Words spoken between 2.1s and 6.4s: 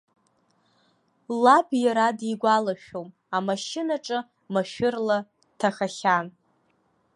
дигәалашәом, амашьынаҿы машәырла дҭахахьан.